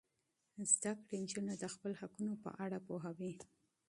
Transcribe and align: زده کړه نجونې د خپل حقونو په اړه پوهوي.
زده 0.71 0.91
کړه 1.01 1.15
نجونې 1.21 1.55
د 1.59 1.65
خپل 1.73 1.91
حقونو 2.01 2.33
په 2.43 2.49
اړه 2.63 2.77
پوهوي. 2.87 3.33